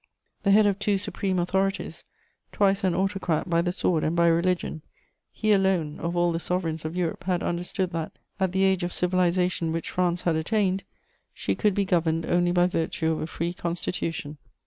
The 0.41 0.49
head 0.49 0.65
of 0.65 0.79
two 0.79 0.97
supreme 0.97 1.37
authorities, 1.37 2.03
twice 2.51 2.83
an 2.83 2.95
autocrat 2.95 3.47
by 3.47 3.61
the 3.61 3.71
sword 3.71 4.03
and 4.03 4.15
by 4.15 4.29
religion, 4.29 4.81
he 5.31 5.51
alone, 5.51 5.99
of 5.99 6.15
all 6.17 6.31
the 6.31 6.39
sovereigns 6.39 6.83
of 6.85 6.97
Europe, 6.97 7.25
had 7.25 7.43
understood 7.43 7.91
that, 7.91 8.11
at 8.39 8.51
the 8.51 8.63
age 8.63 8.81
of 8.81 8.91
civilization 8.93 9.71
which 9.71 9.91
France 9.91 10.23
had 10.23 10.35
attained, 10.35 10.83
she 11.35 11.53
could 11.53 11.75
be 11.75 11.85
governed 11.85 12.25
only 12.25 12.51
by 12.51 12.65
virtue 12.65 13.11
of 13.11 13.21
a 13.21 13.27
free 13.27 13.53
constitution. 13.53 14.39